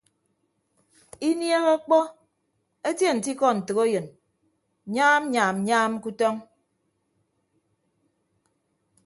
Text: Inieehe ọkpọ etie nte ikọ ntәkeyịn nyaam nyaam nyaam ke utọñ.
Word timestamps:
Inieehe 1.27 1.69
ọkpọ 1.75 1.97
etie 2.87 3.11
nte 3.15 3.27
ikọ 3.33 3.47
ntәkeyịn 3.57 4.05
nyaam 4.93 5.23
nyaam 5.33 5.55
nyaam 5.67 5.91
ke 6.03 6.07
utọñ. 6.09 6.35